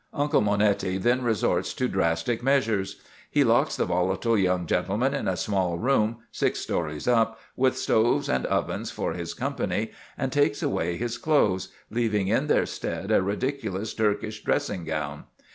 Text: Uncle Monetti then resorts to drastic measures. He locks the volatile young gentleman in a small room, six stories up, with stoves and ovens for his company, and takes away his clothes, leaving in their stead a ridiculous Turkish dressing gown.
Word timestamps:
Uncle 0.15 0.41
Monetti 0.41 0.97
then 0.97 1.21
resorts 1.21 1.75
to 1.75 1.87
drastic 1.87 2.41
measures. 2.41 2.99
He 3.29 3.43
locks 3.43 3.75
the 3.75 3.85
volatile 3.85 4.35
young 4.35 4.65
gentleman 4.65 5.13
in 5.13 5.27
a 5.27 5.37
small 5.37 5.77
room, 5.77 6.17
six 6.31 6.57
stories 6.59 7.07
up, 7.07 7.39
with 7.55 7.77
stoves 7.77 8.27
and 8.27 8.47
ovens 8.47 8.89
for 8.89 9.13
his 9.13 9.35
company, 9.35 9.91
and 10.17 10.31
takes 10.31 10.63
away 10.63 10.97
his 10.97 11.19
clothes, 11.19 11.67
leaving 11.91 12.29
in 12.29 12.47
their 12.47 12.65
stead 12.65 13.11
a 13.11 13.21
ridiculous 13.21 13.93
Turkish 13.93 14.43
dressing 14.43 14.85
gown. 14.85 15.25